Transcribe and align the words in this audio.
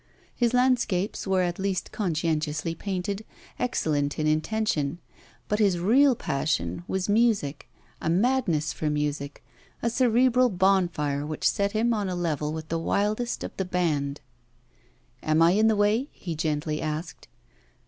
His 0.35 0.51
landscapes 0.55 1.27
were 1.27 1.43
at 1.43 1.59
least 1.59 1.91
conscientiously 1.91 2.73
painted, 2.73 3.23
excellent 3.59 4.17
in 4.17 4.25
intention; 4.25 4.97
but 5.47 5.59
his 5.59 5.77
real 5.77 6.15
passion 6.15 6.83
was 6.87 7.07
music, 7.07 7.69
a 8.01 8.09
madness 8.09 8.73
for 8.73 8.89
music, 8.89 9.45
a 9.83 9.91
cerebral 9.91 10.49
bonfire 10.49 11.23
which 11.23 11.47
set 11.47 11.73
him 11.73 11.93
on 11.93 12.09
a 12.09 12.15
level 12.15 12.51
with 12.51 12.69
the 12.69 12.79
wildest 12.79 13.43
of 13.43 13.55
the 13.57 13.63
band. 13.77 14.21
'Am 15.21 15.39
I 15.39 15.51
in 15.51 15.67
the 15.67 15.75
way?' 15.75 16.09
he 16.13 16.33
gently 16.35 16.81
asked. 16.81 17.27